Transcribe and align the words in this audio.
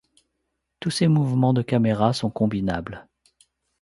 Tous 0.79 0.89
ces 0.89 1.07
mouvements 1.07 1.53
de 1.53 1.61
caméra 1.61 2.11
sont 2.11 2.31
combinables. 2.31 3.07